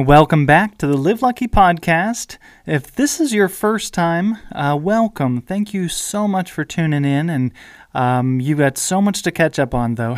And 0.00 0.08
welcome 0.08 0.46
back 0.46 0.78
to 0.78 0.86
the 0.86 0.96
Live 0.96 1.20
Lucky 1.20 1.46
podcast. 1.46 2.38
If 2.64 2.90
this 2.90 3.20
is 3.20 3.34
your 3.34 3.50
first 3.50 3.92
time, 3.92 4.38
uh, 4.50 4.78
welcome. 4.80 5.42
Thank 5.42 5.74
you 5.74 5.90
so 5.90 6.26
much 6.26 6.50
for 6.50 6.64
tuning 6.64 7.04
in. 7.04 7.28
And 7.28 7.52
um, 7.92 8.40
you've 8.40 8.60
got 8.60 8.78
so 8.78 9.02
much 9.02 9.20
to 9.24 9.30
catch 9.30 9.58
up 9.58 9.74
on, 9.74 9.96
though. 9.96 10.16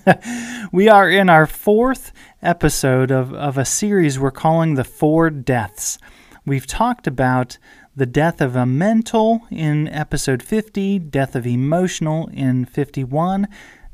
we 0.72 0.88
are 0.88 1.10
in 1.10 1.28
our 1.28 1.46
fourth 1.46 2.14
episode 2.42 3.10
of, 3.10 3.34
of 3.34 3.58
a 3.58 3.66
series 3.66 4.18
we're 4.18 4.30
calling 4.30 4.76
The 4.76 4.82
Four 4.82 5.28
Deaths. 5.28 5.98
We've 6.46 6.66
talked 6.66 7.06
about 7.06 7.58
the 7.94 8.06
death 8.06 8.40
of 8.40 8.56
a 8.56 8.64
mental 8.64 9.42
in 9.50 9.88
episode 9.88 10.42
50, 10.42 11.00
death 11.00 11.36
of 11.36 11.46
emotional 11.46 12.30
in 12.32 12.64
51, 12.64 13.46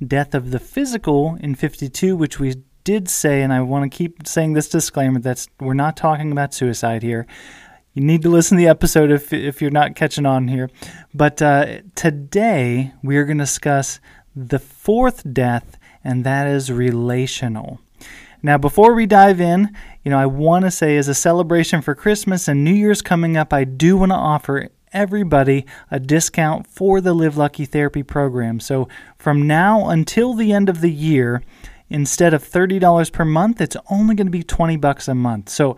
death 0.06 0.32
of 0.32 0.52
the 0.52 0.60
physical 0.60 1.36
in 1.40 1.56
52, 1.56 2.16
which 2.16 2.38
we 2.38 2.62
did 2.88 3.06
say, 3.06 3.42
and 3.42 3.52
I 3.52 3.60
want 3.60 3.84
to 3.84 3.94
keep 3.94 4.26
saying 4.26 4.54
this 4.54 4.66
disclaimer 4.66 5.20
that 5.20 5.46
we're 5.60 5.74
not 5.74 5.94
talking 5.94 6.32
about 6.32 6.54
suicide 6.54 7.02
here. 7.02 7.26
You 7.92 8.02
need 8.02 8.22
to 8.22 8.30
listen 8.30 8.56
to 8.56 8.64
the 8.64 8.70
episode 8.70 9.10
if, 9.10 9.30
if 9.30 9.60
you're 9.60 9.70
not 9.70 9.94
catching 9.94 10.24
on 10.24 10.48
here. 10.48 10.70
But 11.12 11.42
uh, 11.42 11.82
today 11.94 12.94
we 13.02 13.18
are 13.18 13.26
going 13.26 13.36
to 13.36 13.44
discuss 13.44 14.00
the 14.34 14.58
fourth 14.58 15.34
death, 15.34 15.76
and 16.02 16.24
that 16.24 16.46
is 16.46 16.72
relational. 16.72 17.78
Now, 18.42 18.56
before 18.56 18.94
we 18.94 19.04
dive 19.04 19.38
in, 19.38 19.76
you 20.02 20.10
know, 20.10 20.18
I 20.18 20.24
want 20.24 20.64
to 20.64 20.70
say 20.70 20.96
as 20.96 21.08
a 21.08 21.14
celebration 21.14 21.82
for 21.82 21.94
Christmas 21.94 22.48
and 22.48 22.64
New 22.64 22.72
Year's 22.72 23.02
coming 23.02 23.36
up, 23.36 23.52
I 23.52 23.64
do 23.64 23.98
want 23.98 24.12
to 24.12 24.16
offer 24.16 24.70
everybody 24.94 25.66
a 25.90 26.00
discount 26.00 26.66
for 26.66 27.02
the 27.02 27.12
Live 27.12 27.36
Lucky 27.36 27.66
Therapy 27.66 28.02
program. 28.02 28.60
So, 28.60 28.88
from 29.18 29.46
now 29.46 29.90
until 29.90 30.32
the 30.32 30.54
end 30.54 30.70
of 30.70 30.80
the 30.80 30.90
year, 30.90 31.42
Instead 31.90 32.34
of 32.34 32.42
$30 32.44 33.12
per 33.12 33.24
month, 33.24 33.60
it's 33.60 33.76
only 33.90 34.14
going 34.14 34.26
to 34.26 34.30
be 34.30 34.42
20 34.42 34.76
bucks 34.76 35.08
a 35.08 35.14
month. 35.14 35.48
So 35.48 35.76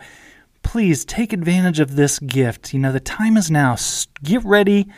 please 0.62 1.05
take 1.05 1.33
advantage 1.33 1.80
of 1.80 1.97
this 1.97 2.19
gift. 2.19 2.75
You 2.75 2.80
know, 2.80 2.92
the 2.92 3.00
time 3.00 3.36
is 3.36 3.50
now. 3.50 3.77
Get 4.22 4.44
ready 4.44 4.88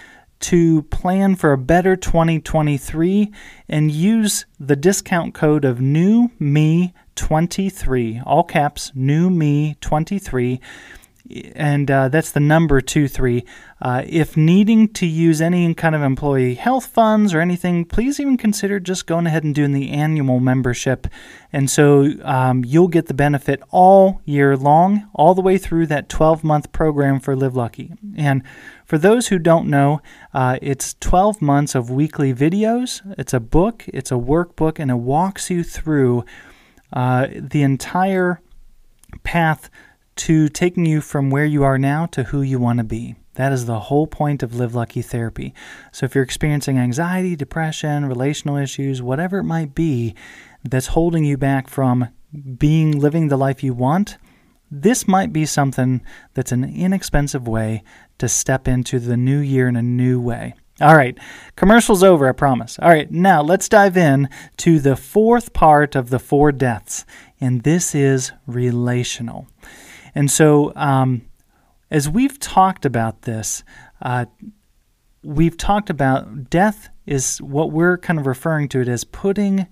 to 0.41 0.83
plan 0.85 1.37
for 1.37 1.53
a 1.53 1.59
better 1.59 1.95
2023 1.95 3.31
and 3.69 3.91
use 3.91 4.45
the 4.59 4.75
discount 4.75 5.35
code 5.35 5.65
of 5.65 5.81
new 5.81 6.31
me 6.41 6.93
23 7.15 8.23
all 8.27 8.43
caps 8.43 8.91
new 8.95 9.31
me 9.31 9.77
23 9.81 10.61
and 11.55 11.91
uh, 11.91 12.09
that's 12.09 12.33
the 12.33 12.41
number 12.41 12.81
two 12.81 13.09
three. 13.09 13.45
Uh, 13.81 14.03
if 14.07 14.37
needing 14.37 14.89
to 14.89 15.07
use 15.07 15.41
any 15.41 15.75
kind 15.75 15.95
of 15.95 16.03
employee 16.03 16.55
health 16.55 16.87
funds 16.87 17.35
or 17.35 17.41
anything, 17.41 17.85
please 17.85 18.21
even 18.21 18.37
consider 18.37 18.79
just 18.79 19.07
going 19.07 19.27
ahead 19.27 19.43
and 19.43 19.55
doing 19.55 19.73
the 19.73 19.91
annual 19.91 20.41
membership, 20.41 21.07
and 21.53 21.71
so 21.71 22.13
um, 22.23 22.65
you'll 22.65 22.89
get 22.89 23.07
the 23.07 23.15
benefit 23.15 23.61
all 23.71 24.21
year 24.25 24.57
long, 24.57 25.09
all 25.15 25.35
the 25.35 25.41
way 25.41 25.59
through 25.59 25.87
that 25.87 26.09
12 26.09 26.45
month 26.45 26.73
program 26.73 27.19
for 27.21 27.35
Live 27.35 27.57
Lucky. 27.57 27.93
And 28.17 28.43
for 28.85 28.99
those 28.99 29.29
who 29.29 29.39
don't 29.39 29.69
know, 29.69 30.01
uh, 30.35 30.59
it's 30.61 30.95
12 31.01 31.41
months 31.41 31.75
of 31.75 31.91
weekly 31.91 32.35
videos. 32.35 33.01
It's 33.19 33.33
a 33.33 33.41
book, 33.41 33.85
it's 33.89 34.13
a 34.13 34.17
workbook, 34.17 34.79
and 34.79 34.91
it 34.91 34.97
walks 34.97 35.51
you 35.51 35.65
through 35.65 36.25
uh, 36.93 37.29
the 37.33 37.63
entire 37.63 38.41
path 39.25 39.71
to 40.17 40.49
taking 40.49 40.87
you 40.87 41.01
from 41.01 41.31
where 41.31 41.45
you 41.45 41.65
are 41.65 41.79
now 41.79 42.07
to 42.07 42.25
who 42.25 42.43
you 42.43 42.59
want 42.59 42.79
to 42.79 42.85
be. 42.85 43.17
That 43.35 43.53
is 43.53 43.65
the 43.65 43.81
whole 43.81 44.07
point 44.07 44.43
of 44.43 44.55
Live 44.55 44.75
Lucky 44.75 45.01
therapy. 45.01 45.55
So 45.91 46.05
if 46.05 46.15
you're 46.15 46.25
experiencing 46.25 46.79
anxiety, 46.79 47.35
depression, 47.35 48.05
relational 48.05 48.57
issues, 48.57 49.01
whatever 49.01 49.39
it 49.39 49.45
might 49.45 49.75
be 49.75 50.15
that's 50.63 50.89
holding 50.89 51.25
you 51.25 51.39
back 51.39 51.69
from 51.69 52.09
being 52.59 52.99
living 52.99 53.29
the 53.29 53.39
life 53.39 53.63
you 53.63 53.73
want, 53.73 54.19
this 54.71 55.09
might 55.09 55.33
be 55.33 55.47
something 55.47 56.03
that's 56.35 56.53
an 56.53 56.65
inexpensive 56.65 57.49
way 57.49 57.83
to 58.19 58.29
step 58.29 58.69
into 58.69 58.99
the 58.99 59.17
new 59.17 59.39
year 59.39 59.69
in 59.69 59.77
a 59.77 59.83
new 59.83 60.21
way. 60.21 60.55
All 60.81 60.97
right, 60.97 61.17
commercial's 61.57 62.03
over, 62.03 62.29
I 62.29 62.33
promise. 62.33 62.79
All 62.79 62.89
right, 62.89 63.11
now 63.11 63.43
let's 63.43 63.69
dive 63.69 63.97
in 63.97 64.29
to 64.59 64.81
the 64.81 64.97
fourth 64.97 65.53
part 65.53 65.95
of 65.95 66.11
the 66.11 66.19
four 66.19 66.51
deaths, 66.53 67.05
and 67.41 67.63
this 67.63 67.95
is 67.95 68.33
relational. 68.47 69.47
And 70.15 70.31
so, 70.31 70.73
um, 70.77 71.23
as 71.91 72.09
we've 72.09 72.39
talked 72.39 72.85
about 72.85 73.23
this, 73.23 73.65
uh, 74.01 74.27
we've 75.23 75.57
talked 75.57 75.91
about 75.91 76.51
death 76.51 76.89
is 77.07 77.39
what 77.39 77.71
we're 77.71 77.99
kind 77.99 78.19
of 78.19 78.27
referring 78.27 78.69
to 78.69 78.81
it 78.81 78.89
as 78.89 79.05
putting 79.05 79.67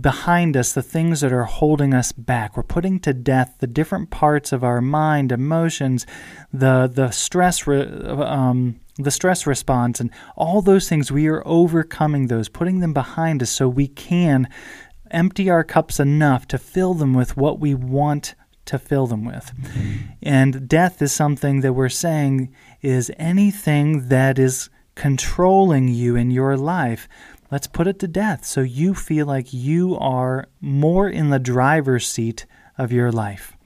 behind 0.00 0.56
us 0.56 0.72
the 0.72 0.82
things 0.82 1.20
that 1.20 1.32
are 1.32 1.44
holding 1.44 1.92
us 1.92 2.12
back. 2.12 2.56
We're 2.56 2.62
putting 2.62 3.00
to 3.00 3.12
death 3.12 3.56
the 3.58 3.66
different 3.66 4.10
parts 4.10 4.52
of 4.52 4.64
our 4.64 4.80
mind, 4.80 5.32
emotions, 5.32 6.06
the 6.52 6.90
the 6.92 7.10
stress 7.10 7.66
re, 7.66 7.82
um, 7.82 8.80
the 8.96 9.10
stress 9.10 9.46
response, 9.46 10.00
and 10.00 10.10
all 10.36 10.62
those 10.62 10.88
things. 10.88 11.12
We 11.12 11.26
are 11.28 11.46
overcoming 11.46 12.28
those, 12.28 12.48
putting 12.48 12.80
them 12.80 12.92
behind 12.92 13.42
us, 13.42 13.50
so 13.50 13.68
we 13.68 13.88
can 13.88 14.48
empty 15.10 15.50
our 15.50 15.64
cups 15.64 16.00
enough 16.00 16.48
to 16.48 16.58
fill 16.58 16.94
them 16.94 17.14
with 17.14 17.36
what 17.36 17.60
we 17.60 17.74
want 17.74 18.34
to 18.66 18.78
fill 18.78 19.06
them 19.06 19.24
with. 19.24 19.52
And 20.22 20.68
death 20.68 21.02
is 21.02 21.12
something 21.12 21.60
that 21.60 21.72
we're 21.72 21.88
saying 21.88 22.54
is 22.82 23.12
anything 23.18 24.08
that 24.08 24.38
is 24.38 24.70
controlling 24.94 25.88
you 25.88 26.16
in 26.16 26.30
your 26.30 26.56
life. 26.56 27.08
Let's 27.50 27.66
put 27.66 27.86
it 27.86 27.98
to 28.00 28.08
death 28.08 28.44
so 28.44 28.62
you 28.62 28.94
feel 28.94 29.26
like 29.26 29.52
you 29.52 29.96
are 29.96 30.48
more 30.60 31.08
in 31.08 31.30
the 31.30 31.38
driver's 31.38 32.06
seat 32.06 32.46
of 32.78 32.92
your 32.92 33.12
life. 33.12 33.56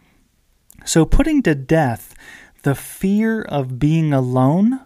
So, 0.85 1.05
putting 1.05 1.43
to 1.43 1.55
death 1.55 2.15
the 2.63 2.75
fear 2.75 3.43
of 3.43 3.79
being 3.79 4.13
alone 4.13 4.81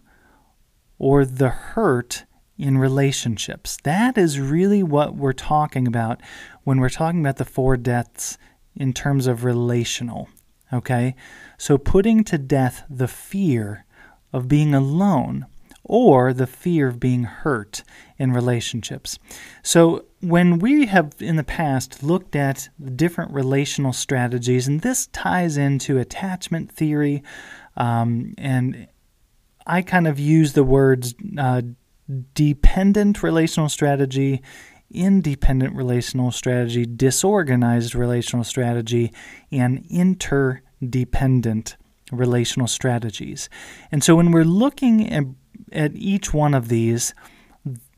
or 0.99 1.25
the 1.25 1.49
hurt 1.49 2.25
in 2.59 2.79
relationships. 2.79 3.77
That 3.83 4.17
is 4.17 4.39
really 4.39 4.83
what 4.83 5.17
we're 5.17 5.33
talking 5.33 5.87
about 5.89 6.21
when 6.65 6.79
we're 6.79 6.89
talking 6.89 7.21
about 7.21 7.37
the 7.37 7.45
four 7.45 7.77
deaths 7.77 8.39
in 8.77 8.93
terms 8.93 9.27
of 9.27 9.45
relational. 9.45 10.29
Okay? 10.73 11.15
So 11.59 11.79
putting 11.79 12.25
to 12.25 12.39
death 12.39 12.85
the 12.89 13.09
fear 13.09 13.85
of 14.33 14.49
being 14.49 14.75
alone 14.75 15.47
or 15.85 16.33
the 16.33 16.47
fear 16.47 16.89
of 16.89 17.01
being 17.01 17.25
hurt 17.25 17.83
in 18.19 18.33
relationships. 18.33 19.19
So, 19.63 20.05
when 20.21 20.61
we 20.61 20.87
have 20.87 21.15
in 21.19 21.35
the 21.35 21.45
past 21.45 22.05
looked 22.05 22.37
at 22.37 22.69
different 22.95 23.33
relational 23.33 23.93
strategies, 23.93 24.69
and 24.69 24.81
this 24.81 25.09
ties 25.09 25.57
into 25.57 25.99
attachment 25.99 26.71
theory, 26.71 27.25
um, 27.77 28.35
and 28.39 28.87
I 29.67 29.83
kind 29.83 30.07
of 30.07 30.21
use 30.21 30.53
the 30.53 30.65
words 30.65 31.15
uh, 31.37 31.63
dependent 32.35 33.23
relational 33.23 33.69
strategy 33.69 34.43
independent 34.95 35.75
relational 35.75 36.31
strategy, 36.31 36.87
disorganized 36.87 37.95
relational 37.95 38.45
strategy, 38.45 39.13
and 39.51 39.85
interdependent 39.91 41.77
relational 42.11 42.69
strategies. 42.69 43.49
And 43.91 44.05
so 44.05 44.17
when 44.17 44.31
we're 44.31 44.45
looking 44.45 45.11
at, 45.11 45.25
at 45.73 45.95
each 45.95 46.33
one 46.33 46.55
of 46.55 46.69
these, 46.69 47.15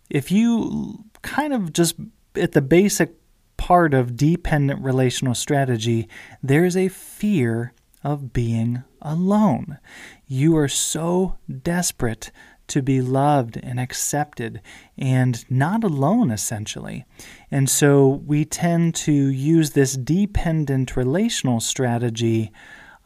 if 0.08 0.30
you 0.30 1.04
kind 1.22 1.52
of 1.52 1.72
just 1.72 1.96
at 2.36 2.52
the 2.52 2.62
basic 2.62 3.14
part 3.56 3.94
of 3.94 4.16
dependent 4.16 4.82
relational 4.82 5.34
strategy, 5.34 6.08
there's 6.42 6.76
a 6.76 6.88
fear 6.88 7.72
of 8.02 8.32
being 8.32 8.84
alone. 9.00 9.78
You 10.26 10.56
are 10.56 10.69
so 10.69 11.38
desperate 11.62 12.30
to 12.69 12.82
be 12.82 13.00
loved 13.00 13.56
and 13.62 13.78
accepted 13.78 14.61
and 14.96 15.44
not 15.50 15.84
alone, 15.84 16.31
essentially. 16.31 17.05
And 17.50 17.69
so 17.69 18.22
we 18.26 18.44
tend 18.44 18.94
to 18.96 19.12
use 19.12 19.70
this 19.70 19.94
dependent 19.96 20.96
relational 20.96 21.61
strategy. 21.61 22.52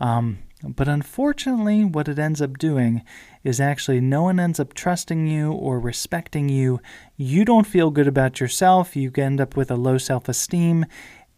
Um, 0.01 0.39
but 0.63 0.89
unfortunately, 0.89 1.85
what 1.85 2.09
it 2.09 2.19
ends 2.19 2.43
up 2.43 2.59
doing 2.59 3.03
is 3.45 3.61
actually 3.61 4.01
no 4.01 4.25
one 4.25 4.41
ends 4.41 4.59
up 4.59 4.75
trusting 4.75 5.27
you 5.27 5.53
or 5.53 5.79
respecting 5.79 6.49
you. 6.49 6.81
You 7.17 7.45
don't 7.45 7.67
feel 7.67 7.91
good 7.91 8.09
about 8.09 8.41
yourself. 8.41 8.97
You 8.97 9.13
end 9.17 9.41
up 9.41 9.57
with 9.57 9.71
a 9.71 9.77
low 9.77 9.99
self 9.99 10.29
esteem, 10.29 10.85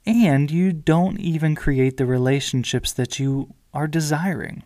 and 0.07 0.51
you 0.51 0.73
don't 0.73 1.21
even 1.21 1.55
create 1.55 1.99
the 1.99 2.07
relationships 2.07 2.93
that 2.93 3.19
you 3.19 3.55
are 3.75 3.87
desiring. 3.87 4.63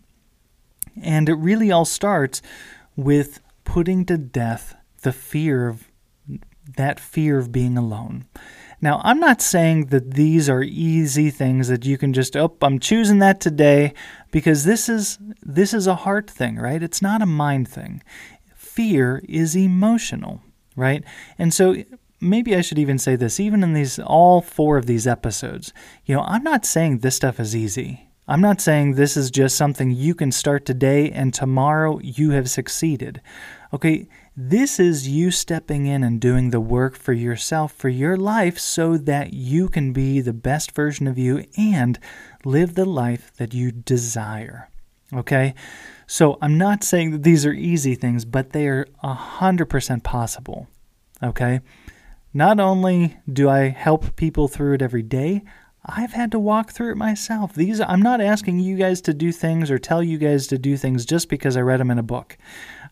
And 1.02 1.28
it 1.28 1.34
really 1.34 1.72
all 1.72 1.84
starts 1.84 2.40
with 2.96 3.40
putting 3.64 4.04
to 4.06 4.18
death 4.18 4.74
the 5.02 5.12
fear 5.12 5.68
of 5.68 5.90
that 6.76 6.98
fear 6.98 7.38
of 7.38 7.52
being 7.52 7.76
alone. 7.76 8.24
Now, 8.80 9.00
I'm 9.04 9.20
not 9.20 9.40
saying 9.40 9.86
that 9.86 10.14
these 10.14 10.48
are 10.48 10.62
easy 10.62 11.30
things 11.30 11.68
that 11.68 11.84
you 11.84 11.96
can 11.96 12.12
just, 12.12 12.36
oh, 12.36 12.54
I'm 12.60 12.78
choosing 12.78 13.18
that 13.20 13.40
today 13.40 13.94
because 14.30 14.64
this 14.64 14.88
is 14.88 15.18
this 15.42 15.72
is 15.72 15.86
a 15.86 15.94
heart 15.94 16.30
thing, 16.30 16.56
right? 16.56 16.82
It's 16.82 17.02
not 17.02 17.22
a 17.22 17.26
mind 17.26 17.68
thing. 17.68 18.02
Fear 18.54 19.22
is 19.28 19.56
emotional, 19.56 20.42
right? 20.76 21.04
And 21.38 21.54
so 21.54 21.76
maybe 22.20 22.56
I 22.56 22.60
should 22.60 22.78
even 22.78 22.98
say 22.98 23.16
this, 23.16 23.38
even 23.38 23.62
in 23.62 23.72
these 23.72 23.98
all 23.98 24.40
four 24.40 24.76
of 24.76 24.86
these 24.86 25.06
episodes, 25.06 25.72
you 26.04 26.14
know, 26.16 26.22
I'm 26.22 26.42
not 26.42 26.66
saying 26.66 26.98
this 26.98 27.16
stuff 27.16 27.38
is 27.38 27.54
easy. 27.54 28.08
I'm 28.26 28.40
not 28.40 28.60
saying 28.60 28.94
this 28.94 29.18
is 29.18 29.30
just 29.30 29.54
something 29.54 29.90
you 29.90 30.14
can 30.14 30.32
start 30.32 30.64
today 30.64 31.10
and 31.10 31.34
tomorrow 31.34 31.98
you 31.98 32.30
have 32.30 32.48
succeeded. 32.48 33.20
Okay, 33.72 34.08
this 34.34 34.80
is 34.80 35.06
you 35.06 35.30
stepping 35.30 35.86
in 35.86 36.02
and 36.02 36.20
doing 36.20 36.50
the 36.50 36.60
work 36.60 36.96
for 36.96 37.12
yourself, 37.12 37.72
for 37.72 37.90
your 37.90 38.16
life, 38.16 38.58
so 38.58 38.96
that 38.96 39.34
you 39.34 39.68
can 39.68 39.92
be 39.92 40.20
the 40.20 40.32
best 40.32 40.72
version 40.72 41.06
of 41.06 41.18
you 41.18 41.44
and 41.58 41.98
live 42.44 42.74
the 42.74 42.86
life 42.86 43.30
that 43.36 43.52
you 43.52 43.70
desire. 43.70 44.70
Okay? 45.12 45.54
So 46.06 46.38
I'm 46.40 46.56
not 46.56 46.82
saying 46.82 47.10
that 47.10 47.24
these 47.24 47.44
are 47.44 47.52
easy 47.52 47.94
things, 47.94 48.24
but 48.24 48.50
they 48.50 48.66
are 48.68 48.86
100% 49.02 50.02
possible. 50.02 50.66
Okay? 51.22 51.60
Not 52.32 52.58
only 52.58 53.16
do 53.30 53.48
I 53.48 53.68
help 53.68 54.16
people 54.16 54.48
through 54.48 54.74
it 54.74 54.82
every 54.82 55.02
day, 55.02 55.44
I've 55.86 56.12
had 56.12 56.32
to 56.32 56.38
walk 56.38 56.72
through 56.72 56.92
it 56.92 56.96
myself. 56.96 57.52
These 57.52 57.80
I'm 57.80 58.00
not 58.00 58.20
asking 58.20 58.58
you 58.58 58.76
guys 58.76 59.00
to 59.02 59.14
do 59.14 59.32
things 59.32 59.70
or 59.70 59.78
tell 59.78 60.02
you 60.02 60.16
guys 60.16 60.46
to 60.48 60.58
do 60.58 60.76
things 60.76 61.04
just 61.04 61.28
because 61.28 61.56
I 61.56 61.60
read 61.60 61.80
them 61.80 61.90
in 61.90 61.98
a 61.98 62.02
book. 62.02 62.38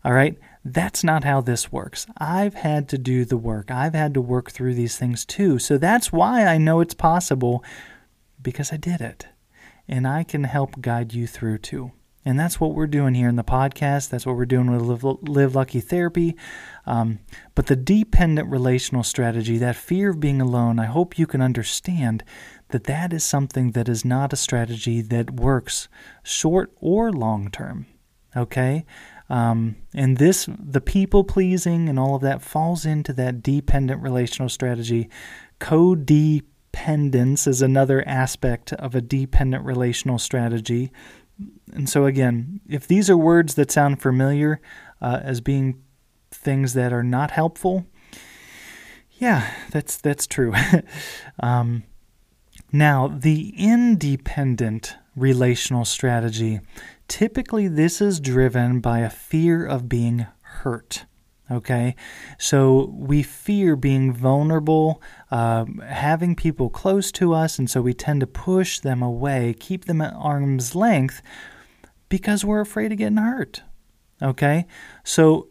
All 0.05 0.13
right? 0.13 0.37
That's 0.63 1.03
not 1.03 1.23
how 1.23 1.41
this 1.41 1.71
works. 1.71 2.05
I've 2.17 2.53
had 2.53 2.87
to 2.89 2.97
do 2.97 3.25
the 3.25 3.37
work. 3.37 3.71
I've 3.71 3.95
had 3.95 4.13
to 4.13 4.21
work 4.21 4.51
through 4.51 4.75
these 4.75 4.97
things 4.97 5.25
too. 5.25 5.59
So 5.59 5.77
that's 5.77 6.11
why 6.11 6.45
I 6.45 6.57
know 6.57 6.79
it's 6.79 6.93
possible 6.93 7.63
because 8.41 8.71
I 8.71 8.77
did 8.77 9.01
it. 9.01 9.27
And 9.87 10.07
I 10.07 10.23
can 10.23 10.45
help 10.45 10.79
guide 10.79 11.13
you 11.13 11.27
through 11.27 11.57
too. 11.59 11.91
And 12.25 12.39
that's 12.39 12.59
what 12.59 12.73
we're 12.73 12.87
doing 12.87 13.15
here 13.15 13.27
in 13.27 13.35
the 13.35 13.43
podcast. 13.43 14.09
That's 14.09 14.25
what 14.25 14.37
we're 14.37 14.45
doing 14.45 14.71
with 14.71 14.81
Live, 14.81 15.03
Live 15.03 15.55
Lucky 15.55 15.81
Therapy. 15.81 16.37
Um, 16.85 17.19
but 17.53 17.65
the 17.65 17.75
dependent 17.75 18.49
relational 18.49 19.03
strategy, 19.03 19.57
that 19.57 19.75
fear 19.75 20.11
of 20.11 20.21
being 20.21 20.39
alone, 20.39 20.79
I 20.79 20.85
hope 20.85 21.19
you 21.19 21.27
can 21.27 21.41
understand 21.41 22.23
that 22.73 22.85
that 22.85 23.13
is 23.13 23.23
something 23.23 23.71
that 23.71 23.87
is 23.87 24.03
not 24.03 24.33
a 24.33 24.35
strategy 24.35 24.99
that 24.99 25.31
works 25.31 25.87
short 26.23 26.71
or 26.81 27.11
long 27.11 27.49
term. 27.51 27.85
Okay? 28.35 28.83
Um, 29.29 29.77
and 29.93 30.17
this, 30.17 30.49
the 30.59 30.81
people 30.81 31.23
pleasing 31.23 31.87
and 31.87 31.99
all 31.99 32.15
of 32.15 32.23
that 32.23 32.41
falls 32.41 32.83
into 32.83 33.13
that 33.13 33.43
dependent 33.43 34.01
relational 34.01 34.49
strategy. 34.49 35.07
Codependence 35.59 37.47
is 37.47 37.61
another 37.61 38.03
aspect 38.07 38.73
of 38.73 38.95
a 38.95 39.01
dependent 39.01 39.63
relational 39.63 40.17
strategy. 40.17 40.91
And 41.71 41.87
so, 41.87 42.05
again, 42.05 42.59
if 42.67 42.87
these 42.87 43.07
are 43.07 43.17
words 43.17 43.53
that 43.53 43.71
sound 43.71 44.01
familiar 44.01 44.59
uh, 44.99 45.19
as 45.21 45.41
being 45.41 45.83
things 46.31 46.73
that 46.73 46.91
are 46.91 47.03
not 47.03 47.29
helpful, 47.31 47.85
yeah, 49.11 49.51
that's 49.69 49.97
that's 49.97 50.25
true. 50.25 50.53
um, 51.39 51.83
now, 52.73 53.07
the 53.07 53.53
independent 53.57 54.95
relational 55.15 55.85
strategy 55.85 56.59
Typically, 57.07 57.67
this 57.67 58.01
is 58.01 58.19
driven 58.19 58.79
by 58.79 58.99
a 58.99 59.09
fear 59.09 59.65
of 59.65 59.89
being 59.89 60.25
hurt. 60.41 61.05
Okay, 61.51 61.95
so 62.39 62.85
we 62.97 63.21
fear 63.21 63.75
being 63.75 64.13
vulnerable, 64.13 65.01
uh, 65.29 65.65
having 65.87 66.35
people 66.35 66.69
close 66.69 67.11
to 67.11 67.33
us, 67.33 67.59
and 67.59 67.69
so 67.69 67.81
we 67.81 67.93
tend 67.93 68.21
to 68.21 68.27
push 68.27 68.79
them 68.79 69.03
away, 69.03 69.53
keep 69.59 69.85
them 69.85 70.01
at 70.01 70.13
arm's 70.15 70.73
length 70.73 71.21
because 72.07 72.45
we're 72.45 72.61
afraid 72.61 72.91
of 72.91 72.97
getting 72.97 73.17
hurt. 73.17 73.61
Okay, 74.21 74.65
so 75.03 75.49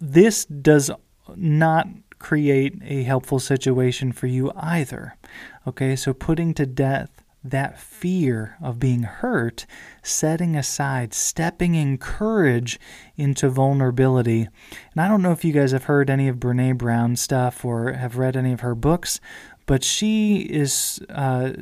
this 0.00 0.46
does 0.46 0.90
not 1.36 1.86
create 2.18 2.74
a 2.82 3.02
helpful 3.02 3.38
situation 3.38 4.10
for 4.10 4.26
you 4.26 4.50
either. 4.56 5.14
Okay, 5.66 5.96
so 5.96 6.14
putting 6.14 6.54
to 6.54 6.64
death 6.64 7.24
that 7.50 7.78
fear 7.78 8.56
of 8.62 8.78
being 8.78 9.02
hurt, 9.02 9.66
setting 10.02 10.56
aside, 10.56 11.14
stepping 11.14 11.74
in 11.74 11.98
courage 11.98 12.78
into 13.16 13.48
vulnerability. 13.48 14.48
And 14.92 15.00
I 15.00 15.08
don't 15.08 15.22
know 15.22 15.32
if 15.32 15.44
you 15.44 15.52
guys 15.52 15.72
have 15.72 15.84
heard 15.84 16.10
any 16.10 16.28
of 16.28 16.36
Brene 16.36 16.78
Brown 16.78 17.16
stuff 17.16 17.64
or 17.64 17.92
have 17.92 18.16
read 18.16 18.36
any 18.36 18.52
of 18.52 18.60
her 18.60 18.74
books, 18.74 19.20
but 19.66 19.82
she 19.82 20.42
is 20.42 21.00
uh, 21.08 21.52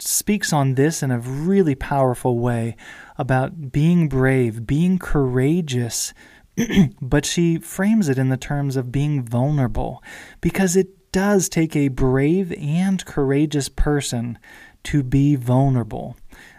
speaks 0.00 0.52
on 0.52 0.74
this 0.74 1.02
in 1.02 1.10
a 1.10 1.20
really 1.20 1.74
powerful 1.74 2.38
way 2.38 2.76
about 3.16 3.70
being 3.70 4.08
brave, 4.08 4.66
being 4.66 4.98
courageous. 4.98 6.12
but 7.02 7.26
she 7.26 7.58
frames 7.58 8.08
it 8.08 8.18
in 8.18 8.28
the 8.28 8.36
terms 8.36 8.76
of 8.76 8.92
being 8.92 9.24
vulnerable 9.24 10.02
because 10.40 10.76
it 10.76 10.93
does 11.14 11.48
take 11.48 11.76
a 11.76 11.86
brave 11.86 12.52
and 12.58 13.06
courageous 13.06 13.68
person 13.68 14.36
to 14.82 15.04
be 15.04 15.36
vulnerable. 15.36 16.16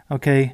Okay? 0.09 0.53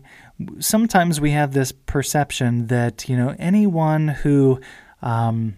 Sometimes 0.58 1.22
we 1.22 1.30
have 1.32 1.54
this 1.54 1.72
perception 1.72 2.66
that, 2.66 3.08
you 3.08 3.16
know, 3.16 3.36
anyone 3.38 4.08
who 4.08 4.60
um, 5.04 5.58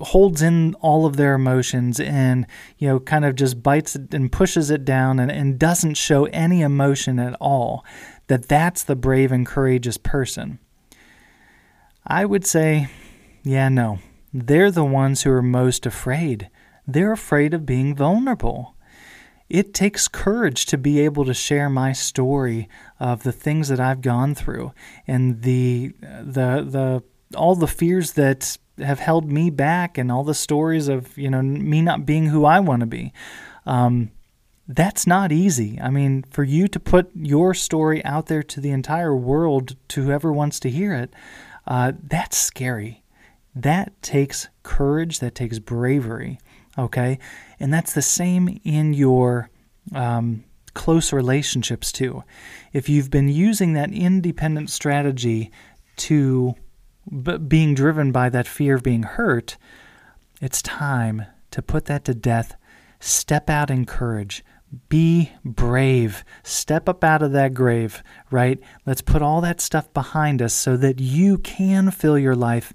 holds 0.00 0.42
in 0.42 0.74
all 0.80 1.06
of 1.06 1.16
their 1.16 1.34
emotions 1.34 2.00
and, 2.00 2.48
you 2.78 2.88
know, 2.88 2.98
kind 2.98 3.24
of 3.24 3.36
just 3.36 3.62
bites 3.62 3.94
it 3.94 4.12
and 4.12 4.32
pushes 4.32 4.68
it 4.68 4.84
down 4.84 5.20
and, 5.20 5.30
and 5.30 5.56
doesn't 5.56 5.94
show 5.94 6.24
any 6.24 6.62
emotion 6.62 7.20
at 7.20 7.36
all, 7.40 7.84
that 8.26 8.48
that's 8.48 8.82
the 8.82 8.96
brave 8.96 9.30
and 9.30 9.46
courageous 9.46 9.98
person. 9.98 10.58
I 12.04 12.24
would 12.24 12.44
say, 12.44 12.88
yeah, 13.44 13.68
no. 13.68 14.00
They're 14.34 14.72
the 14.72 14.84
ones 14.84 15.22
who 15.22 15.30
are 15.30 15.42
most 15.42 15.86
afraid. 15.86 16.50
They're 16.88 17.12
afraid 17.12 17.54
of 17.54 17.64
being 17.64 17.94
vulnerable 17.94 18.74
it 19.48 19.72
takes 19.72 20.08
courage 20.08 20.66
to 20.66 20.76
be 20.76 21.00
able 21.00 21.24
to 21.24 21.34
share 21.34 21.70
my 21.70 21.92
story 21.92 22.68
of 23.00 23.22
the 23.22 23.32
things 23.32 23.68
that 23.68 23.80
I've 23.80 24.02
gone 24.02 24.34
through 24.34 24.72
and 25.06 25.42
the 25.42 25.94
the 26.00 26.66
the 26.68 27.02
all 27.36 27.54
the 27.54 27.66
fears 27.66 28.12
that 28.12 28.58
have 28.78 29.00
held 29.00 29.30
me 29.30 29.50
back 29.50 29.98
and 29.98 30.12
all 30.12 30.24
the 30.24 30.34
stories 30.34 30.88
of 30.88 31.16
you 31.16 31.30
know 31.30 31.42
me 31.42 31.80
not 31.80 32.04
being 32.04 32.26
who 32.26 32.44
I 32.44 32.60
want 32.60 32.80
to 32.80 32.86
be. 32.86 33.12
Um, 33.64 34.10
that's 34.66 35.06
not 35.06 35.32
easy. 35.32 35.80
I 35.80 35.88
mean, 35.88 36.24
for 36.24 36.44
you 36.44 36.68
to 36.68 36.78
put 36.78 37.10
your 37.14 37.54
story 37.54 38.04
out 38.04 38.26
there 38.26 38.42
to 38.42 38.60
the 38.60 38.70
entire 38.70 39.16
world, 39.16 39.76
to 39.88 40.02
whoever 40.02 40.30
wants 40.30 40.60
to 40.60 40.70
hear 40.70 40.92
it, 40.92 41.14
uh, 41.66 41.92
that's 42.02 42.36
scary. 42.36 43.02
That 43.54 44.00
takes 44.02 44.48
courage. 44.62 45.20
That 45.20 45.34
takes 45.34 45.58
bravery. 45.58 46.38
Okay, 46.78 47.18
and 47.58 47.74
that's 47.74 47.92
the 47.92 48.02
same 48.02 48.60
in 48.62 48.94
your 48.94 49.50
um, 49.94 50.44
close 50.74 51.12
relationships 51.12 51.90
too. 51.90 52.22
If 52.72 52.88
you've 52.88 53.10
been 53.10 53.28
using 53.28 53.72
that 53.72 53.92
independent 53.92 54.70
strategy 54.70 55.50
to 55.96 56.54
b- 57.10 57.38
being 57.38 57.74
driven 57.74 58.12
by 58.12 58.28
that 58.28 58.46
fear 58.46 58.76
of 58.76 58.84
being 58.84 59.02
hurt, 59.02 59.56
it's 60.40 60.62
time 60.62 61.26
to 61.50 61.62
put 61.62 61.86
that 61.86 62.04
to 62.04 62.14
death. 62.14 62.54
Step 63.00 63.50
out 63.50 63.70
in 63.70 63.84
courage. 63.86 64.44
Be 64.88 65.32
brave. 65.44 66.24
Step 66.44 66.88
up 66.88 67.02
out 67.02 67.22
of 67.22 67.32
that 67.32 67.54
grave, 67.54 68.02
right? 68.30 68.60
Let's 68.86 69.00
put 69.00 69.22
all 69.22 69.40
that 69.40 69.60
stuff 69.60 69.92
behind 69.92 70.42
us 70.42 70.54
so 70.54 70.76
that 70.76 71.00
you 71.00 71.38
can 71.38 71.90
fill 71.90 72.18
your 72.18 72.36
life 72.36 72.72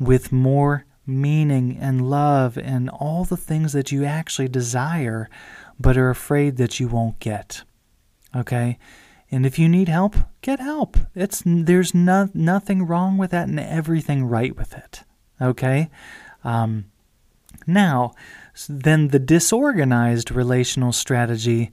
with 0.00 0.32
more 0.32 0.86
meaning 1.06 1.78
and 1.80 2.08
love 2.08 2.56
and 2.56 2.88
all 2.88 3.24
the 3.24 3.36
things 3.36 3.72
that 3.72 3.92
you 3.92 4.04
actually 4.04 4.48
desire 4.48 5.28
but 5.78 5.96
are 5.96 6.10
afraid 6.10 6.56
that 6.56 6.78
you 6.80 6.88
won't 6.88 7.18
get. 7.18 7.62
Okay? 8.34 8.78
And 9.30 9.44
if 9.44 9.58
you 9.58 9.68
need 9.68 9.88
help, 9.88 10.14
get 10.42 10.60
help. 10.60 10.96
It's 11.14 11.42
there's 11.44 11.94
no, 11.94 12.28
nothing 12.34 12.86
wrong 12.86 13.18
with 13.18 13.32
that 13.32 13.48
and 13.48 13.58
everything 13.58 14.24
right 14.24 14.56
with 14.56 14.74
it. 14.74 15.02
Okay? 15.40 15.90
Um, 16.44 16.86
now, 17.66 18.14
then 18.68 19.08
the 19.08 19.18
disorganized 19.18 20.30
relational 20.30 20.92
strategy. 20.92 21.72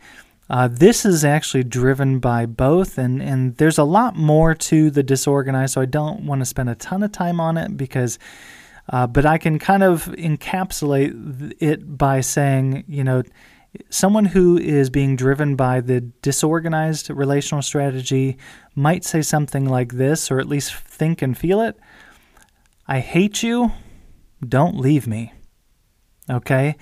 Uh, 0.50 0.68
this 0.68 1.06
is 1.06 1.24
actually 1.24 1.64
driven 1.64 2.20
by 2.20 2.46
both, 2.46 2.98
and, 2.98 3.22
and 3.22 3.56
there's 3.58 3.78
a 3.78 3.84
lot 3.84 4.16
more 4.16 4.54
to 4.54 4.90
the 4.90 5.04
disorganized, 5.04 5.74
so 5.74 5.82
I 5.82 5.86
don't 5.86 6.26
want 6.26 6.42
to 6.42 6.46
spend 6.46 6.70
a 6.70 6.76
ton 6.76 7.04
of 7.04 7.12
time 7.12 7.40
on 7.40 7.58
it 7.58 7.78
because 7.78 8.20
uh, 8.90 9.08
but 9.08 9.26
I 9.26 9.38
can 9.38 9.60
kind 9.60 9.84
of 9.84 10.06
encapsulate 10.06 11.54
it 11.60 11.98
by 11.98 12.22
saying, 12.22 12.84
you 12.88 13.04
know, 13.04 13.24
Someone 13.90 14.26
who 14.26 14.58
is 14.58 14.90
being 14.90 15.16
driven 15.16 15.56
by 15.56 15.80
the 15.80 16.02
disorganized 16.02 17.10
relational 17.10 17.62
strategy 17.62 18.38
might 18.76 19.06
say 19.06 19.22
something 19.22 19.64
like 19.66 19.94
this, 19.94 20.30
or 20.30 20.42
at 20.42 20.48
least 20.48 20.76
think 20.76 21.22
and 21.22 21.38
feel 21.38 21.62
it 21.62 21.80
I 22.92 23.00
hate 23.00 23.42
you, 23.42 23.72
don't 24.46 24.76
leave 24.76 25.08
me. 25.08 25.32
Okay? 26.30 26.76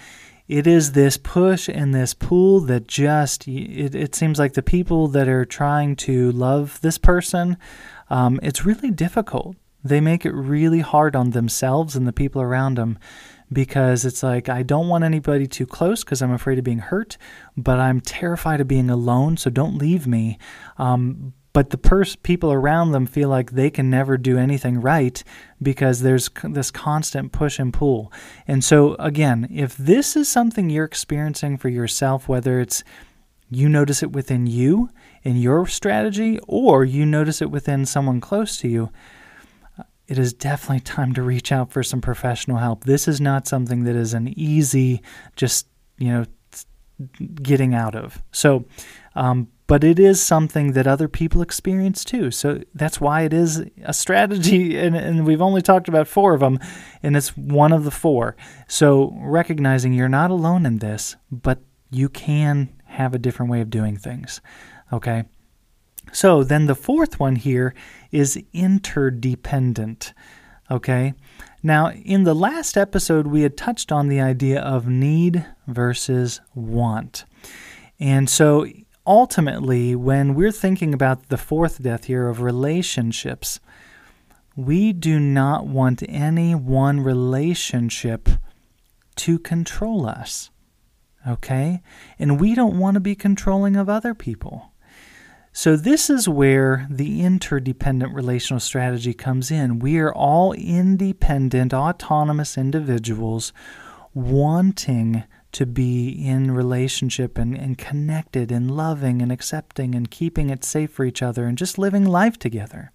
It 0.48 0.66
is 0.66 0.94
this 0.94 1.18
push 1.18 1.70
and 1.70 1.94
this 1.94 2.16
pull 2.16 2.62
that 2.62 2.88
just, 2.88 3.48
it, 3.48 3.94
it 3.94 4.16
seems 4.16 4.40
like 4.40 4.54
the 4.54 4.64
people 4.64 5.08
that 5.10 5.28
are 5.28 5.46
trying 5.46 5.96
to 5.98 6.32
love 6.32 6.82
this 6.82 6.98
person, 6.98 7.58
um, 8.10 8.40
it's 8.42 8.66
really 8.66 8.90
difficult. 8.90 9.56
They 9.84 10.02
make 10.02 10.26
it 10.26 10.34
really 10.34 10.82
hard 10.82 11.16
on 11.16 11.32
themselves 11.32 11.96
and 11.96 12.08
the 12.08 12.14
people 12.14 12.42
around 12.42 12.76
them 12.76 13.00
because 13.52 14.06
it's 14.06 14.22
like 14.24 14.50
I 14.50 14.64
don't 14.64 14.88
want 14.88 15.04
anybody 15.04 15.48
too 15.48 15.66
close 15.66 16.04
because 16.04 16.22
I'm 16.22 16.32
afraid 16.32 16.58
of 16.58 16.64
being 16.64 16.80
hurt, 16.80 17.18
but 17.58 17.80
I'm 17.80 18.02
terrified 18.02 18.62
of 18.62 18.68
being 18.68 18.90
alone, 18.90 19.38
so 19.38 19.50
don't 19.50 19.78
leave 19.78 20.06
me. 20.06 20.38
Um, 20.78 21.34
but 21.52 21.72
the 21.72 21.78
pers- 21.78 22.16
people 22.16 22.52
around 22.52 22.92
them 22.92 23.08
feel 23.08 23.28
like 23.28 23.52
they 23.52 23.72
can 23.72 23.90
never 23.90 24.18
do 24.18 24.38
anything 24.38 24.80
right 24.80 25.24
because 25.62 26.02
there's 26.02 26.26
c- 26.26 26.50
this 26.50 26.70
constant 26.70 27.32
push 27.32 27.58
and 27.58 27.74
pull. 27.74 28.14
And 28.48 28.64
so, 28.64 28.96
again, 28.96 29.48
if 29.52 29.76
this 29.76 30.16
is 30.16 30.30
something 30.30 30.70
you're 30.70 30.86
experiencing 30.86 31.58
for 31.58 31.70
yourself, 31.70 32.30
whether 32.30 32.60
it's 32.60 32.84
you 33.50 33.68
notice 33.68 34.04
it 34.04 34.12
within 34.12 34.46
you 34.46 34.90
in 35.24 35.38
your 35.38 35.66
strategy 35.66 36.40
or 36.48 36.86
you 36.86 37.04
notice 37.04 37.42
it 37.42 37.50
within 37.50 37.84
someone 37.84 38.22
close 38.22 38.58
to 38.58 38.68
you, 38.68 38.92
it 40.10 40.18
is 40.18 40.34
definitely 40.34 40.80
time 40.80 41.14
to 41.14 41.22
reach 41.22 41.52
out 41.52 41.72
for 41.72 41.84
some 41.84 42.02
professional 42.02 42.58
help. 42.58 42.84
This 42.84 43.08
is 43.08 43.22
not 43.22 43.48
something 43.48 43.84
that 43.84 43.96
is 43.96 44.16
an 44.16 44.34
easy, 44.36 45.04
just, 45.36 45.68
you 46.00 46.10
know, 46.10 46.26
getting 47.44 47.76
out 47.76 47.94
of. 47.94 48.22
So, 48.32 48.66
um, 49.16 49.50
but 49.68 49.84
it 49.84 50.00
is 50.00 50.20
something 50.20 50.72
that 50.74 50.88
other 50.88 51.08
people 51.08 51.44
experience 51.44 52.04
too. 52.04 52.32
So 52.32 52.64
that's 52.74 53.00
why 53.00 53.22
it 53.22 53.34
is 53.34 53.64
a 53.84 53.94
strategy, 53.94 54.78
and, 54.80 54.96
and 54.96 55.28
we've 55.28 55.44
only 55.44 55.62
talked 55.62 55.88
about 55.88 56.08
four 56.08 56.34
of 56.34 56.40
them, 56.40 56.58
and 57.04 57.16
it's 57.16 57.38
one 57.38 57.72
of 57.72 57.84
the 57.84 57.92
four. 57.92 58.36
So 58.68 59.16
recognizing 59.20 59.94
you're 59.94 60.10
not 60.10 60.32
alone 60.32 60.66
in 60.66 60.80
this, 60.80 61.18
but 61.32 61.60
you 61.92 62.10
can 62.10 62.70
have 62.86 63.14
a 63.14 63.20
different 63.20 63.52
way 63.52 63.62
of 63.62 63.70
doing 63.70 63.96
things. 63.96 64.42
Okay? 64.92 65.26
So 66.12 66.44
then 66.44 66.66
the 66.66 66.76
fourth 66.76 67.20
one 67.20 67.36
here 67.36 67.74
is 68.12 68.42
interdependent. 68.54 70.14
Okay? 70.72 71.14
Now, 71.62 71.92
in 71.92 72.24
the 72.24 72.34
last 72.34 72.78
episode, 72.78 73.28
we 73.28 73.42
had 73.42 73.58
touched 73.58 73.92
on 73.92 74.08
the 74.08 74.22
idea 74.22 74.62
of 74.62 74.88
need 74.88 75.46
versus 75.68 76.42
want. 76.54 77.26
And 78.00 78.30
so 78.30 78.66
ultimately, 79.06 79.96
when 79.96 80.36
we're 80.36 80.52
thinking 80.52 80.94
about 80.94 81.28
the 81.30 81.38
fourth 81.38 81.82
death 81.82 82.06
here 82.06 82.30
of 82.30 82.42
relationships, 82.42 83.60
we 84.56 84.94
do 84.94 85.20
not 85.20 85.68
want 85.68 86.04
any 86.08 86.56
one 86.56 87.02
relationship 87.02 88.30
to 89.18 89.40
control 89.40 90.08
us. 90.08 90.50
Okay? 91.28 91.82
And 92.18 92.40
we 92.40 92.56
don't 92.56 92.80
want 92.80 92.96
to 92.96 93.02
be 93.02 93.16
controlling 93.16 93.76
of 93.76 93.90
other 93.90 94.14
people. 94.14 94.69
So, 95.52 95.76
this 95.76 96.10
is 96.10 96.30
where 96.30 96.88
the 96.90 97.22
interdependent 97.22 98.14
relational 98.14 98.60
strategy 98.60 99.14
comes 99.14 99.50
in. 99.50 99.80
We 99.80 99.98
are 99.98 100.14
all 100.14 100.54
independent, 100.54 101.74
autonomous 101.74 102.58
individuals 102.58 103.52
wanting 104.14 105.24
to 105.52 105.66
be 105.66 106.10
in 106.10 106.52
relationship 106.52 107.38
and, 107.38 107.58
and 107.58 107.78
connected 107.78 108.52
and 108.52 108.70
loving 108.70 109.22
and 109.22 109.32
accepting 109.32 109.96
and 109.96 110.12
keeping 110.12 110.50
it 110.50 110.64
safe 110.64 110.92
for 110.92 111.04
each 111.06 111.24
other 111.24 111.46
and 111.46 111.58
just 111.58 111.80
living 111.80 112.06
life 112.06 112.38
together. 112.38 112.92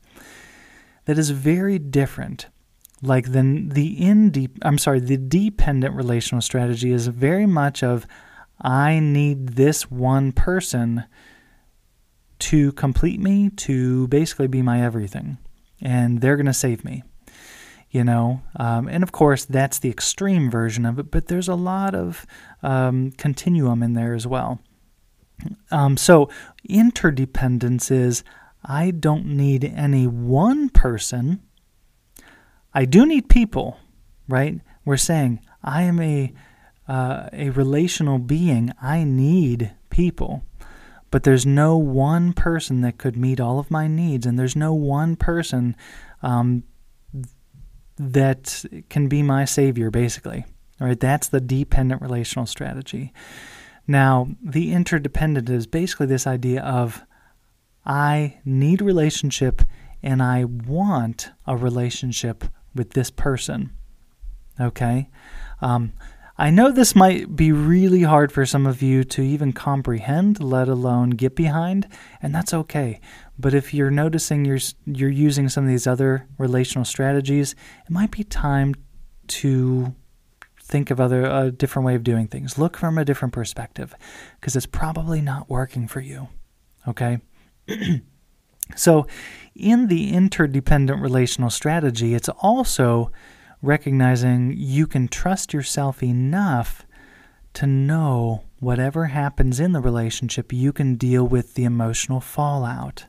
That 1.06 1.18
is 1.18 1.30
very 1.30 1.78
different. 1.78 2.46
Like 3.02 3.32
the 3.32 3.66
the 3.68 4.00
inde- 4.00 4.58
I'm 4.62 4.78
sorry, 4.78 5.00
the 5.00 5.16
dependent 5.16 5.94
relational 5.94 6.40
strategy 6.40 6.92
is 6.92 7.08
very 7.08 7.46
much 7.46 7.82
of 7.82 8.06
I 8.60 9.00
need 9.00 9.48
this 9.50 9.90
one 9.90 10.32
person 10.32 11.04
to 12.40 12.72
complete 12.72 13.20
me, 13.20 13.50
to 13.50 14.08
basically 14.08 14.46
be 14.46 14.62
my 14.62 14.82
everything. 14.82 15.38
And 15.80 16.20
they're 16.20 16.36
going 16.36 16.46
to 16.46 16.54
save 16.54 16.84
me. 16.84 17.02
You 17.90 18.02
know, 18.02 18.42
um, 18.56 18.88
and 18.88 19.04
of 19.04 19.12
course, 19.12 19.44
that's 19.44 19.78
the 19.78 19.88
extreme 19.88 20.50
version 20.50 20.84
of 20.84 20.98
it, 20.98 21.12
but 21.12 21.28
there's 21.28 21.46
a 21.46 21.54
lot 21.54 21.94
of 21.94 22.26
um, 22.60 23.12
continuum 23.12 23.84
in 23.84 23.92
there 23.92 24.14
as 24.14 24.26
well. 24.26 24.58
Um, 25.70 25.96
so, 25.96 26.28
interdependence 26.68 27.92
is 27.92 28.24
I 28.64 28.90
don't 28.90 29.26
need 29.26 29.64
any 29.64 30.08
one 30.08 30.70
person. 30.70 31.40
I 32.72 32.84
do 32.84 33.06
need 33.06 33.28
people, 33.28 33.78
right? 34.26 34.60
We're 34.84 34.96
saying 34.96 35.40
I 35.62 35.82
am 35.82 36.00
a 36.00 36.32
uh, 36.88 37.28
a 37.32 37.50
relational 37.50 38.18
being. 38.18 38.72
I 38.82 39.04
need 39.04 39.72
people. 39.90 40.44
But 41.14 41.22
there's 41.22 41.46
no 41.46 41.76
one 41.76 42.32
person 42.32 42.80
that 42.80 42.98
could 42.98 43.16
meet 43.16 43.38
all 43.38 43.60
of 43.60 43.70
my 43.70 43.86
needs, 43.86 44.26
and 44.26 44.36
there's 44.36 44.56
no 44.56 44.74
one 44.74 45.14
person 45.14 45.76
um, 46.24 46.64
that 47.96 48.64
can 48.88 49.06
be 49.06 49.22
my 49.22 49.44
savior, 49.44 49.92
basically. 49.92 50.44
All 50.80 50.88
right, 50.88 50.98
that's 50.98 51.28
the 51.28 51.40
dependent 51.40 52.02
relational 52.02 52.46
strategy. 52.46 53.12
Now, 53.86 54.26
the 54.42 54.72
interdependent 54.72 55.48
is 55.48 55.68
basically 55.68 56.06
this 56.06 56.26
idea 56.26 56.62
of 56.62 57.04
I 57.86 58.40
need 58.44 58.82
relationship 58.82 59.62
and 60.02 60.20
I 60.20 60.42
want 60.42 61.30
a 61.46 61.56
relationship 61.56 62.42
with 62.74 62.94
this 62.94 63.12
person. 63.12 63.70
Okay? 64.60 65.10
Um, 65.60 65.92
I 66.36 66.50
know 66.50 66.72
this 66.72 66.96
might 66.96 67.36
be 67.36 67.52
really 67.52 68.02
hard 68.02 68.32
for 68.32 68.44
some 68.44 68.66
of 68.66 68.82
you 68.82 69.04
to 69.04 69.22
even 69.22 69.52
comprehend, 69.52 70.42
let 70.42 70.68
alone 70.68 71.10
get 71.10 71.36
behind, 71.36 71.86
and 72.20 72.34
that's 72.34 72.52
okay. 72.52 73.00
But 73.38 73.54
if 73.54 73.72
you're 73.72 73.90
noticing 73.90 74.44
you're 74.44 74.58
you're 74.84 75.10
using 75.10 75.48
some 75.48 75.64
of 75.64 75.70
these 75.70 75.86
other 75.86 76.26
relational 76.36 76.84
strategies, 76.84 77.54
it 77.86 77.90
might 77.90 78.10
be 78.10 78.24
time 78.24 78.74
to 79.28 79.94
think 80.60 80.90
of 80.90 80.98
other 80.98 81.24
a 81.24 81.52
different 81.52 81.86
way 81.86 81.94
of 81.94 82.02
doing 82.02 82.26
things. 82.26 82.58
Look 82.58 82.76
from 82.76 82.98
a 82.98 83.04
different 83.04 83.32
perspective 83.32 83.94
because 84.40 84.56
it's 84.56 84.66
probably 84.66 85.20
not 85.20 85.48
working 85.48 85.86
for 85.86 86.00
you. 86.00 86.28
Okay? 86.88 87.18
so, 88.76 89.06
in 89.54 89.86
the 89.86 90.12
interdependent 90.12 91.00
relational 91.00 91.50
strategy, 91.50 92.14
it's 92.14 92.28
also 92.28 93.12
recognizing 93.64 94.54
you 94.56 94.86
can 94.86 95.08
trust 95.08 95.52
yourself 95.52 96.02
enough 96.02 96.86
to 97.54 97.66
know 97.66 98.44
whatever 98.58 99.06
happens 99.06 99.60
in 99.60 99.72
the 99.72 99.80
relationship, 99.80 100.52
you 100.52 100.72
can 100.72 100.96
deal 100.96 101.24
with 101.24 101.54
the 101.54 101.64
emotional 101.64 102.20
fallout. 102.20 103.06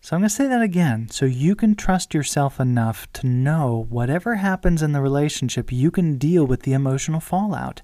So 0.00 0.16
I'm 0.16 0.22
going 0.22 0.28
to 0.28 0.34
say 0.34 0.48
that 0.48 0.62
again. 0.62 1.08
So 1.10 1.26
you 1.26 1.54
can 1.54 1.76
trust 1.76 2.12
yourself 2.12 2.58
enough 2.58 3.06
to 3.12 3.26
know 3.26 3.86
whatever 3.88 4.34
happens 4.34 4.82
in 4.82 4.90
the 4.92 5.00
relationship, 5.00 5.70
you 5.70 5.92
can 5.92 6.18
deal 6.18 6.44
with 6.44 6.62
the 6.62 6.72
emotional 6.72 7.20
fallout 7.20 7.82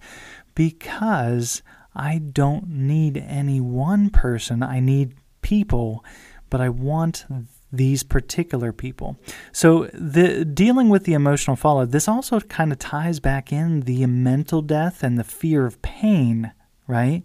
because 0.56 1.62
I 1.94 2.18
don't 2.18 2.68
need 2.68 3.16
any 3.16 3.60
one 3.60 4.10
person. 4.10 4.64
I 4.64 4.80
need 4.80 5.14
people, 5.42 6.04
but 6.50 6.60
I 6.60 6.70
want 6.70 7.24
these 7.72 8.02
particular 8.02 8.72
people. 8.72 9.18
So 9.52 9.84
the 9.92 10.44
dealing 10.44 10.88
with 10.88 11.04
the 11.04 11.14
emotional 11.14 11.56
fallout, 11.56 11.90
this 11.90 12.08
also 12.08 12.40
kind 12.40 12.72
of 12.72 12.78
ties 12.78 13.20
back 13.20 13.52
in 13.52 13.80
the 13.82 14.06
mental 14.06 14.62
death 14.62 15.02
and 15.02 15.18
the 15.18 15.24
fear 15.24 15.66
of 15.66 15.80
pain, 15.82 16.52
right? 16.86 17.22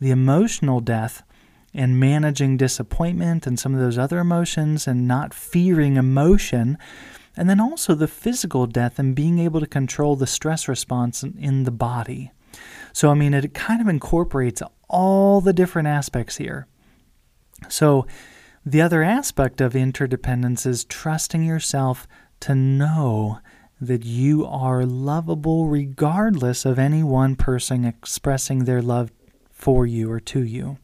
The 0.00 0.10
emotional 0.10 0.80
death 0.80 1.22
and 1.74 2.00
managing 2.00 2.56
disappointment 2.56 3.46
and 3.46 3.58
some 3.58 3.74
of 3.74 3.80
those 3.80 3.98
other 3.98 4.18
emotions 4.18 4.86
and 4.86 5.06
not 5.06 5.34
fearing 5.34 5.96
emotion. 5.96 6.78
And 7.36 7.48
then 7.48 7.60
also 7.60 7.94
the 7.94 8.08
physical 8.08 8.66
death 8.66 8.98
and 8.98 9.14
being 9.14 9.38
able 9.38 9.60
to 9.60 9.66
control 9.66 10.16
the 10.16 10.26
stress 10.26 10.66
response 10.66 11.22
in 11.22 11.64
the 11.64 11.70
body. 11.70 12.32
So, 12.92 13.10
I 13.10 13.14
mean, 13.14 13.32
it 13.32 13.54
kind 13.54 13.80
of 13.80 13.88
incorporates 13.88 14.62
all 14.88 15.40
the 15.40 15.52
different 15.52 15.88
aspects 15.88 16.36
here. 16.36 16.66
So, 17.68 18.06
the 18.70 18.82
other 18.82 19.02
aspect 19.02 19.62
of 19.62 19.74
interdependence 19.74 20.66
is 20.66 20.84
trusting 20.84 21.42
yourself 21.42 22.06
to 22.40 22.54
know 22.54 23.38
that 23.80 24.04
you 24.04 24.44
are 24.44 24.84
lovable 24.84 25.68
regardless 25.68 26.66
of 26.66 26.78
any 26.78 27.02
one 27.02 27.34
person 27.34 27.86
expressing 27.86 28.64
their 28.64 28.82
love 28.82 29.10
for 29.50 29.86
you 29.86 30.10
or 30.10 30.20
to 30.20 30.42
you. 30.44 30.76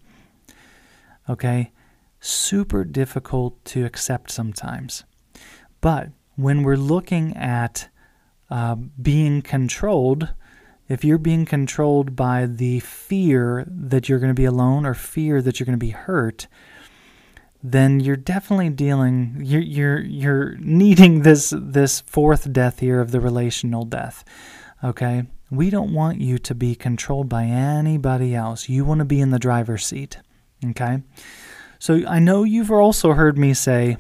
Okay? 1.29 1.73
Super 2.21 2.85
difficult 2.85 3.63
to 3.67 3.85
accept 3.85 4.31
sometimes. 4.31 5.05
But 5.83 6.09
when 6.37 6.63
we're 6.63 6.77
looking 6.77 7.37
at 7.37 7.91
uh, 8.49 8.77
being 8.77 9.43
controlled, 9.43 10.31
if 10.89 11.05
you're 11.05 11.19
being 11.19 11.45
controlled 11.45 12.17
by 12.17 12.47
the 12.47 12.81
fear 12.81 13.67
that 13.69 14.09
you're 14.09 14.21
going 14.21 14.31
to 14.31 14.35
be 14.35 14.47
alone 14.47 14.87
or 14.87 14.95
fear 14.95 15.43
that 15.43 15.61
you're 15.61 15.67
going 15.67 15.79
to 15.79 15.87
be 15.87 15.91
hurt, 15.91 16.47
then 17.67 17.99
you're 17.99 18.15
definitely 18.15 18.69
dealing 18.69 19.41
you're 19.43 19.63
you're 19.63 20.01
you're 20.01 20.57
needing 20.59 21.23
this 21.23 21.55
this 21.57 22.03
fourth 22.03 22.53
death 22.53 22.81
here 22.81 23.01
of 23.01 23.11
the 23.11 23.21
relational 23.21 23.87
death. 23.87 24.23
Okay? 24.85 25.25
We 25.51 25.71
don't 25.71 25.95
want 25.95 26.21
you 26.21 26.37
to 26.39 26.55
be 26.55 26.75
controlled 26.75 27.29
by 27.31 27.45
anybody 27.45 28.35
else. 28.35 28.69
You 28.69 28.85
want 28.85 28.99
to 28.99 29.07
be 29.07 29.21
in 29.21 29.31
the 29.31 29.39
driver's 29.39 29.87
seat. 29.87 30.19
Okay? 30.63 31.03
So 31.79 32.03
I 32.07 32.19
know 32.19 32.45
you've 32.45 32.71
also 32.71 33.15
heard 33.15 33.39
me 33.39 33.55
say 33.55 33.97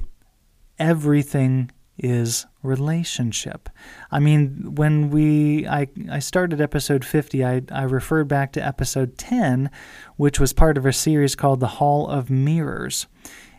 everything 0.78 1.71
is 1.97 2.44
relationship. 2.62 3.71
I 4.11 4.18
mean, 4.18 4.75
when 4.75 5.09
we 5.09 5.66
I, 5.66 5.88
I 6.11 6.18
started 6.18 6.61
episode 6.61 7.04
50, 7.04 7.42
I, 7.42 7.62
I 7.71 7.85
referred 7.85 8.28
back 8.28 8.52
to 8.52 8.66
episode 8.66 9.16
10, 9.16 9.71
which 10.16 10.38
was 10.38 10.52
part 10.52 10.76
of 10.76 10.85
a 10.85 10.92
series 10.92 11.35
called 11.35 11.61
The 11.61 11.66
Hall 11.78 12.09
of 12.09 12.28
Mirrors. 12.28 13.06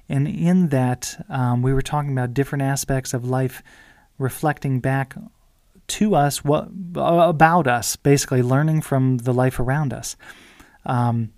And 0.07 0.27
in 0.27 0.69
that, 0.69 1.25
um, 1.29 1.61
we 1.61 1.73
were 1.73 1.81
talking 1.81 2.11
about 2.11 2.33
different 2.33 2.61
aspects 2.61 3.13
of 3.13 3.25
life 3.25 3.63
reflecting 4.17 4.79
back 4.79 5.15
to 5.87 6.15
us 6.15 6.43
what 6.43 6.69
about 6.95 7.67
us, 7.67 7.95
basically 7.95 8.41
learning 8.41 8.81
from 8.81 9.17
the 9.17 9.33
life 9.33 9.59
around 9.59 9.93
us. 9.93 10.15
Um, 10.85 11.31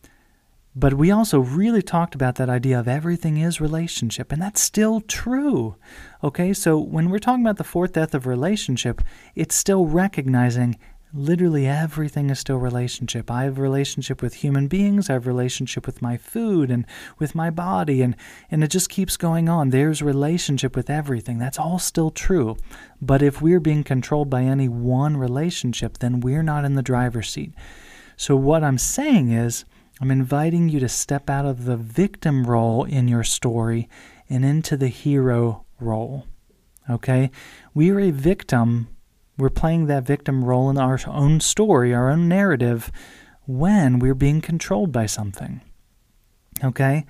but 0.76 0.94
we 0.94 1.10
also 1.10 1.40
really 1.40 1.82
talked 1.82 2.14
about 2.14 2.36
that 2.36 2.50
idea 2.50 2.80
of 2.80 2.88
everything 2.88 3.38
is 3.38 3.60
relationship, 3.60 4.32
and 4.32 4.40
that's 4.40 4.62
still 4.62 5.02
true. 5.02 5.76
Okay, 6.24 6.54
so 6.54 6.78
when 6.78 7.10
we're 7.10 7.18
talking 7.18 7.44
about 7.44 7.58
the 7.58 7.64
fourth 7.64 7.94
death 7.94 8.14
of 8.14 8.28
relationship, 8.28 9.02
it's 9.34 9.56
still 9.56 9.88
recognizing 9.88 10.78
literally 11.14 11.68
everything 11.68 12.30
is 12.30 12.40
still 12.40 12.58
relationship. 12.58 13.32
I 13.32 13.44
have 13.44 13.58
relationship 13.58 14.22
with 14.22 14.36
human 14.36 14.68
beings, 14.68 15.10
I 15.10 15.14
have 15.14 15.28
relationship 15.28 15.86
with 15.86 16.02
my 16.02 16.18
food 16.18 16.70
and 16.70 16.86
with 17.18 17.34
my 17.34 17.50
body, 17.50 18.02
and, 18.02 18.16
and 18.52 18.64
it 18.64 18.70
just 18.70 18.90
keeps 18.90 19.18
going 19.18 19.48
on. 19.48 19.70
There's 19.70 20.02
relationship 20.02 20.76
with 20.76 20.90
everything. 20.90 21.38
That's 21.40 21.60
all 21.60 21.80
still 21.80 22.12
true. 22.12 22.58
But 23.02 23.22
if 23.22 23.42
we're 23.42 23.60
being 23.60 23.84
controlled 23.84 24.30
by 24.30 24.44
any 24.44 24.68
one 24.68 25.18
relationship, 25.18 26.00
then 26.00 26.20
we're 26.20 26.44
not 26.44 26.66
in 26.66 26.76
the 26.76 26.84
driver's 26.84 27.30
seat. 27.30 27.54
So 28.16 28.36
what 28.36 28.64
I'm 28.64 28.78
saying 28.78 29.32
is, 29.32 29.66
I'm 30.00 30.12
inviting 30.12 30.70
you 30.70 30.80
to 30.80 30.90
step 30.90 31.30
out 31.30 31.46
of 31.46 31.66
the 31.66 31.78
victim 31.78 32.46
role 32.46 32.84
in 32.84 33.08
your 33.08 33.24
story 33.24 33.90
and 34.30 34.46
into 34.46 34.78
the 34.78 34.90
hero 34.90 35.66
role. 35.80 36.28
Okay? 36.90 37.32
We 37.74 37.90
are 37.92 38.00
a 38.00 38.12
victim. 38.12 38.90
We're 39.38 39.50
playing 39.50 39.86
that 39.86 40.06
victim 40.06 40.44
role 40.44 40.70
in 40.70 40.78
our 40.78 41.00
own 41.06 41.40
story, 41.40 41.94
our 41.94 42.10
own 42.10 42.28
narrative, 42.28 42.92
when 43.46 44.00
we're 44.00 44.16
being 44.16 44.42
controlled 44.42 44.92
by 44.92 45.06
something. 45.06 45.62
Okay? 46.64 47.06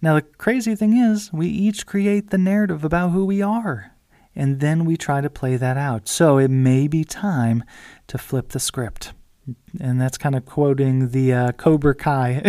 Now, 0.00 0.14
the 0.14 0.22
crazy 0.22 0.74
thing 0.74 0.96
is, 0.96 1.32
we 1.32 1.48
each 1.48 1.86
create 1.86 2.30
the 2.30 2.38
narrative 2.38 2.84
about 2.84 3.10
who 3.10 3.24
we 3.24 3.42
are, 3.42 3.92
and 4.36 4.60
then 4.60 4.84
we 4.84 4.96
try 4.96 5.20
to 5.20 5.30
play 5.30 5.56
that 5.56 5.76
out. 5.76 6.06
So 6.06 6.38
it 6.38 6.50
may 6.50 6.86
be 6.86 7.02
time 7.02 7.64
to 8.06 8.18
flip 8.18 8.50
the 8.50 8.60
script 8.60 9.12
and 9.80 10.00
that's 10.00 10.18
kind 10.18 10.34
of 10.34 10.44
quoting 10.44 11.10
the 11.10 11.32
uh, 11.32 11.52
Cobra 11.52 11.94
Kai 11.94 12.42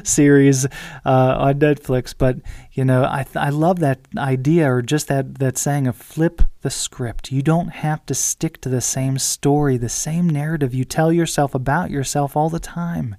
series 0.04 0.64
uh, 0.64 0.68
on 1.04 1.58
Netflix. 1.58 2.14
But 2.16 2.38
you 2.72 2.84
know, 2.84 3.04
I 3.04 3.26
I 3.34 3.50
love 3.50 3.80
that 3.80 4.00
idea 4.16 4.70
or 4.70 4.82
just 4.82 5.08
that 5.08 5.38
that 5.38 5.58
saying 5.58 5.86
of 5.86 5.96
flip 5.96 6.42
the 6.62 6.70
script. 6.70 7.32
You 7.32 7.42
don't 7.42 7.68
have 7.68 8.04
to 8.06 8.14
stick 8.14 8.60
to 8.62 8.68
the 8.68 8.80
same 8.80 9.18
story, 9.18 9.76
the 9.76 9.88
same 9.88 10.28
narrative 10.28 10.74
you 10.74 10.84
tell 10.84 11.12
yourself 11.12 11.54
about 11.54 11.90
yourself 11.90 12.36
all 12.36 12.50
the 12.50 12.60
time. 12.60 13.16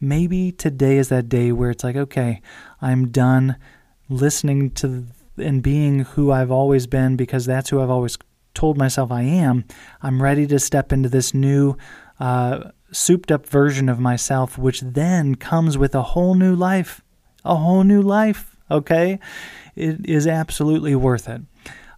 Maybe 0.00 0.52
today 0.52 0.98
is 0.98 1.08
that 1.08 1.28
day 1.28 1.52
where 1.52 1.70
it's 1.70 1.84
like, 1.84 1.96
okay, 1.96 2.42
I'm 2.82 3.08
done 3.08 3.56
listening 4.08 4.70
to 4.72 5.06
and 5.36 5.62
being 5.62 6.00
who 6.00 6.30
I've 6.30 6.50
always 6.50 6.86
been 6.86 7.16
because 7.16 7.44
that's 7.44 7.70
who 7.70 7.80
I've 7.80 7.90
always 7.90 8.16
told 8.54 8.78
myself 8.78 9.10
I 9.10 9.22
am, 9.22 9.64
I'm 10.02 10.22
ready 10.22 10.46
to 10.46 10.58
step 10.58 10.92
into 10.92 11.08
this 11.08 11.34
new, 11.34 11.76
uh, 12.18 12.70
souped 12.92 13.30
up 13.30 13.46
version 13.46 13.88
of 13.88 13.98
myself, 13.98 14.56
which 14.56 14.80
then 14.80 15.34
comes 15.34 15.76
with 15.76 15.94
a 15.94 16.02
whole 16.02 16.34
new 16.34 16.54
life. 16.54 17.02
A 17.44 17.56
whole 17.56 17.84
new 17.84 18.00
life, 18.00 18.56
okay? 18.70 19.18
It 19.76 20.08
is 20.08 20.26
absolutely 20.26 20.94
worth 20.94 21.28
it. 21.28 21.42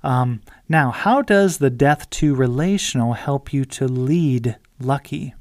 Um, 0.03 0.40
now, 0.69 0.90
how 0.90 1.23
does 1.23 1.59
the 1.59 1.71
death 1.71 2.09
to 2.11 2.35
relational 2.35 3.12
help 3.12 3.53
you 3.53 3.64
to 3.66 3.87
lead 3.87 4.57
lucky? 4.81 5.35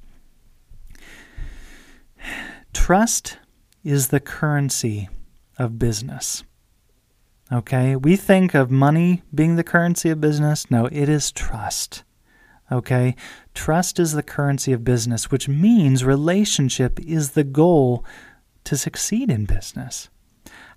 Trust 2.73 3.37
is 3.83 4.07
the 4.09 4.19
currency 4.19 5.09
of 5.57 5.79
business. 5.79 6.43
Okay, 7.51 7.95
we 7.95 8.15
think 8.15 8.55
of 8.55 8.71
money 8.71 9.21
being 9.33 9.55
the 9.55 9.63
currency 9.63 10.09
of 10.09 10.19
business. 10.19 10.71
No, 10.71 10.87
it 10.87 11.07
is 11.07 11.31
trust. 11.31 12.03
Okay, 12.71 13.15
trust 13.53 13.99
is 13.99 14.13
the 14.13 14.23
currency 14.23 14.73
of 14.73 14.83
business, 14.83 15.29
which 15.29 15.47
means 15.47 16.03
relationship 16.03 16.99
is 16.99 17.31
the 17.31 17.43
goal 17.43 18.03
to 18.63 18.75
succeed 18.75 19.29
in 19.29 19.45
business. 19.45 20.09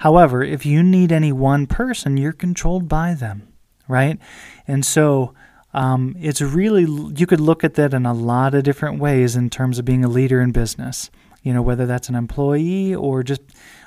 However, 0.01 0.43
if 0.43 0.67
you 0.67 0.83
need 0.83 1.11
any 1.11 1.33
one 1.33 1.67
person, 1.67 2.19
you're 2.19 2.33
controlled 2.33 2.87
by 2.87 3.15
them, 3.15 3.49
right? 3.89 4.19
And 4.67 4.85
so 4.85 5.33
um, 5.73 6.15
it's 6.21 6.43
really, 6.43 6.83
you 7.17 7.27
could 7.27 7.41
look 7.41 7.65
at 7.65 7.75
that 7.75 7.95
in 7.95 8.05
a 8.05 8.13
lot 8.13 8.55
of 8.55 8.63
different 8.63 9.01
ways 9.01 9.37
in 9.37 9.49
terms 9.49 9.79
of 9.79 9.87
being 9.87 10.05
a 10.05 10.09
leader 10.09 10.43
in 10.43 10.53
business, 10.53 11.11
you 11.43 11.55
know, 11.55 11.63
whether 11.63 11.87
that's 11.87 12.11
an 12.11 12.15
employee 12.15 12.95
or 12.95 13.23
just 13.23 13.41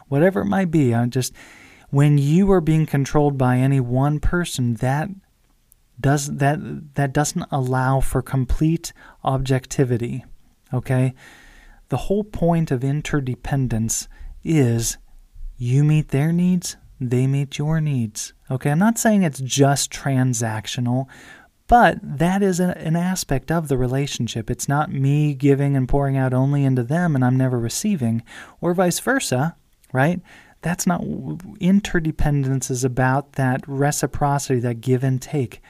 whatever 0.08 0.41
it 0.41 0.46
might 0.46 0.72
be. 0.72 0.96
I'm 0.96 1.12
just, 1.12 1.34
when 1.91 2.17
you 2.17 2.51
are 2.51 2.62
being 2.62 2.86
controlled 2.86 3.38
by 3.38 3.58
any 3.58 3.80
one 3.80 4.19
person, 4.19 4.75
that 4.75 5.10
does 5.99 6.38
that 6.38 6.95
that 6.95 7.13
doesn't 7.13 7.45
allow 7.51 7.99
for 7.99 8.21
complete 8.21 8.91
objectivity. 9.23 10.25
Okay? 10.73 11.13
The 11.89 11.97
whole 11.97 12.23
point 12.23 12.71
of 12.71 12.84
interdependence 12.84 14.08
is 14.43 14.97
you 15.58 15.84
meet 15.84 16.08
their 16.08 16.32
needs, 16.32 16.77
they 16.99 17.27
meet 17.27 17.58
your 17.58 17.82
needs. 17.82 18.34
Okay, 18.49 18.71
I'm 18.71 18.80
not 18.80 18.97
saying 18.97 19.23
it's 19.23 19.41
just 19.41 19.91
transactional, 19.91 21.08
but 21.67 21.99
that 22.01 22.41
is 22.41 22.60
a, 22.60 22.77
an 22.77 22.95
aspect 22.95 23.51
of 23.51 23.67
the 23.67 23.77
relationship. 23.77 24.49
It's 24.49 24.69
not 24.69 24.91
me 24.91 25.34
giving 25.34 25.75
and 25.75 25.88
pouring 25.88 26.17
out 26.17 26.34
only 26.34 26.63
into 26.63 26.84
them 26.84 27.15
and 27.15 27.23
I'm 27.23 27.38
never 27.38 27.60
receiving, 27.60 28.23
or 28.62 28.73
vice 28.73 28.99
versa, 28.99 29.56
right? 29.91 30.21
That's 30.62 30.86
not 30.86 31.04
interdependence 31.60 32.69
is 32.69 32.84
about 32.84 33.34
that 33.34 33.67
reciprocity, 33.67 34.60
that 34.60 34.82
give 34.82 35.04
and 35.04 35.21
take. 35.21 35.62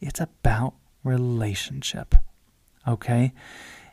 It's 0.00 0.20
about 0.20 0.74
relationship. 1.04 2.14
Okay? 2.86 3.32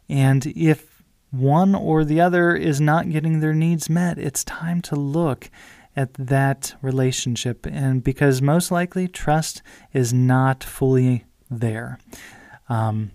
And 0.09 0.45
if 0.47 1.03
one 1.31 1.75
or 1.75 2.03
the 2.03 2.21
other 2.21 2.55
is 2.55 2.81
not 2.81 3.09
getting 3.09 3.39
their 3.39 3.53
needs 3.53 3.89
met, 3.89 4.17
it's 4.17 4.43
time 4.43 4.81
to 4.83 4.95
look 4.95 5.49
at 5.95 6.13
that 6.13 6.75
relationship 6.81 7.65
and 7.65 8.03
because 8.03 8.41
most 8.41 8.71
likely 8.71 9.07
trust 9.07 9.61
is 9.93 10.13
not 10.13 10.63
fully 10.63 11.25
there. 11.49 11.99
Um, 12.69 13.11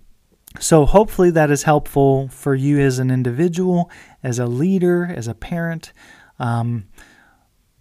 so, 0.61 0.85
hopefully, 0.85 1.31
that 1.31 1.51
is 1.51 1.63
helpful 1.63 2.29
for 2.29 2.55
you 2.55 2.79
as 2.79 2.99
an 2.99 3.11
individual, 3.11 3.91
as 4.23 4.39
a 4.39 4.45
leader, 4.45 5.11
as 5.15 5.27
a 5.27 5.35
parent. 5.35 5.93
Um, 6.39 6.89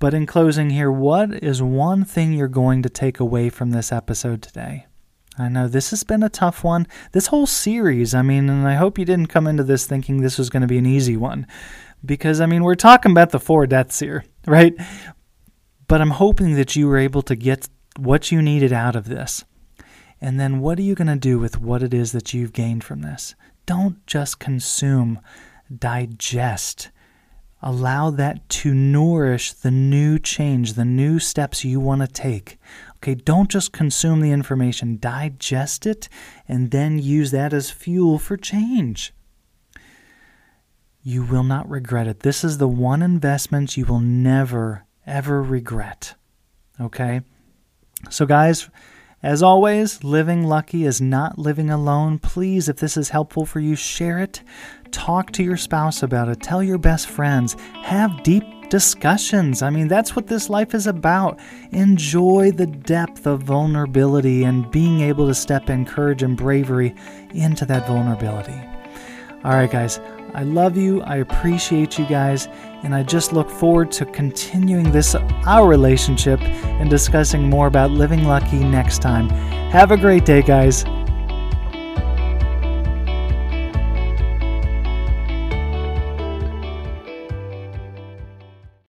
but 0.02 0.16
in 0.16 0.26
closing, 0.26 0.72
here, 0.72 0.92
what 0.92 1.32
is 1.44 1.62
one 1.62 2.04
thing 2.04 2.34
you're 2.34 2.48
going 2.48 2.82
to 2.82 2.90
take 2.90 3.20
away 3.20 3.50
from 3.50 3.70
this 3.70 3.92
episode 3.92 4.42
today? 4.42 4.88
I 5.38 5.48
know 5.48 5.68
this 5.68 5.92
has 5.92 6.04
been 6.04 6.24
a 6.24 6.28
tough 6.28 6.64
one. 6.64 6.88
This 7.12 7.28
whole 7.28 7.46
series, 7.46 8.16
I 8.16 8.24
mean, 8.24 8.50
and 8.50 8.68
I 8.68 8.74
hope 8.74 8.98
you 8.98 9.06
didn't 9.06 9.28
come 9.28 9.46
into 9.46 9.64
this 9.64 9.86
thinking 9.86 10.18
this 10.18 10.40
was 10.40 10.50
going 10.50 10.62
to 10.62 10.68
be 10.68 10.80
an 10.80 10.88
easy 10.88 11.16
one. 11.18 11.46
Because, 12.04 12.42
I 12.42 12.48
mean, 12.48 12.64
we're 12.64 12.74
talking 12.74 13.12
about 13.12 13.30
the 13.30 13.40
four 13.40 13.68
deaths 13.68 14.00
here, 14.00 14.26
right? 14.48 14.74
But 15.88 16.02
I'm 16.02 16.10
hoping 16.10 16.56
that 16.56 16.76
you 16.76 16.88
were 16.88 16.98
able 16.98 17.22
to 17.22 17.36
get 17.36 17.70
what 17.96 18.32
you 18.32 18.42
needed 18.42 18.74
out 18.74 18.96
of 18.96 19.06
this. 19.06 19.46
And 20.20 20.40
then 20.40 20.62
what 20.62 20.80
are 20.80 20.84
you 20.84 20.96
going 20.96 21.10
to 21.10 21.16
do 21.16 21.38
with 21.38 21.62
what 21.62 21.84
it 21.84 21.94
is 21.94 22.12
that 22.14 22.34
you've 22.34 22.54
gained 22.54 22.84
from 22.84 23.04
this? 23.04 23.36
Don't 23.68 24.04
just 24.08 24.40
consume, 24.40 25.20
digest 25.72 26.90
allow 27.62 28.10
that 28.10 28.48
to 28.50 28.74
nourish 28.74 29.54
the 29.54 29.72
new 29.72 30.18
change, 30.18 30.74
the 30.74 30.86
new 30.86 31.20
steps 31.20 31.64
you 31.64 31.80
want 31.80 32.02
to 32.02 32.08
take. 32.08 32.58
Okay, 32.98 33.16
don't 33.16 33.50
just 33.50 33.72
consume 33.72 34.22
the 34.22 34.32
information, 34.32 34.98
digest 35.00 35.86
it, 35.86 36.08
and 36.48 36.72
then 36.72 37.00
use 37.00 37.32
that 37.32 37.54
as 37.54 37.72
fuel 37.72 38.20
for 38.20 38.38
change. 38.38 39.14
You 41.04 41.24
will 41.24 41.44
not 41.44 41.70
regret 41.70 42.08
it. 42.08 42.20
This 42.20 42.44
is 42.44 42.58
the 42.60 42.68
one 42.68 43.02
investment 43.02 43.76
you 43.76 43.86
will 43.86 44.00
never, 44.00 44.86
ever 45.06 45.42
regret. 45.42 46.14
Okay? 46.80 47.22
So, 48.10 48.26
guys, 48.26 48.70
As 49.24 49.44
always, 49.44 50.04
living 50.04 50.44
lucky 50.44 50.84
is 50.86 51.00
not 51.00 51.38
living 51.38 51.70
alone. 51.70 52.18
Please, 52.18 52.68
if 52.68 52.78
this 52.78 52.98
is 52.98 53.10
helpful 53.10 53.46
for 53.46 53.60
you, 53.60 53.76
share 53.76 54.18
it. 54.18 54.42
Talk 54.90 55.32
to 55.34 55.44
your 55.44 55.58
spouse 55.58 56.02
about 56.02 56.28
it. 56.28 56.42
Tell 56.42 56.64
your 56.64 56.80
best 56.80 57.08
friends. 57.08 57.56
Have 57.84 58.24
deep 58.24 58.44
discussions. 58.70 59.62
I 59.62 59.70
mean, 59.70 59.88
that's 59.88 60.16
what 60.16 60.26
this 60.26 60.50
life 60.50 60.74
is 60.74 60.88
about. 60.88 61.40
Enjoy 61.72 62.52
the 62.52 62.66
depth 62.66 63.28
of 63.28 63.44
vulnerability 63.44 64.44
and 64.44 64.72
being 64.72 65.02
able 65.02 65.28
to 65.28 65.36
step 65.36 65.70
in 65.70 65.86
courage 65.86 66.24
and 66.24 66.36
bravery 66.36 66.96
into 67.34 67.66
that 67.66 67.86
vulnerability. 67.86 68.60
All 69.44 69.52
right, 69.52 69.70
guys, 69.70 70.00
I 70.34 70.44
love 70.44 70.78
you. 70.78 71.02
I 71.02 71.18
appreciate 71.18 72.00
you 72.00 72.06
guys. 72.06 72.48
And 72.84 72.96
I 72.96 73.04
just 73.04 73.32
look 73.32 73.50
forward 73.50 73.92
to 73.92 74.06
continuing 74.06 74.92
this, 74.92 75.16
our 75.16 75.68
relationship, 75.68 76.42
and 76.42 76.90
discussing 76.90 77.44
more 77.44 77.68
about 77.68 77.92
living 77.92 78.24
lucky 78.24 78.60
next 78.60 79.00
time. 79.00 79.30
Have 79.70 79.92
a 79.92 79.98
great 79.98 80.26
day, 80.26 80.42
guys. 80.42 80.84